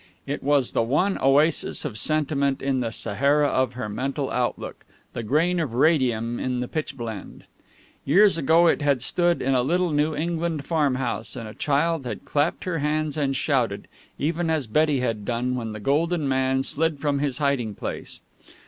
It 0.25 0.41
was 0.41 0.71
the 0.71 0.81
one 0.81 1.19
oasis 1.21 1.85
of 1.85 1.95
sentiment 1.95 2.59
in 2.63 2.79
the 2.79 2.89
Sahara 2.91 3.45
of 3.49 3.73
her 3.73 3.87
mental 3.87 4.31
outlook, 4.31 4.83
the 5.13 5.21
grain 5.21 5.59
of 5.59 5.75
radium 5.75 6.39
in 6.39 6.59
the 6.59 6.67
pitchblende. 6.67 7.43
Years 8.03 8.35
ago 8.35 8.65
it 8.65 8.81
had 8.81 9.03
stood 9.03 9.43
in 9.43 9.53
a 9.53 9.61
little 9.61 9.91
New 9.91 10.15
England 10.15 10.65
farmhouse, 10.65 11.35
and 11.35 11.47
a 11.47 11.53
child 11.53 12.07
had 12.07 12.25
clapped 12.25 12.63
her 12.63 12.79
hands 12.79 13.15
and 13.15 13.35
shouted, 13.35 13.87
even 14.17 14.49
as 14.49 14.65
Betty 14.65 15.01
had 15.01 15.23
done, 15.23 15.53
when 15.53 15.71
the 15.71 15.79
golden 15.79 16.27
man 16.27 16.63
slid 16.63 16.97
from 16.97 17.19
his 17.19 17.37
hiding 17.37 17.75
place. 17.75 18.21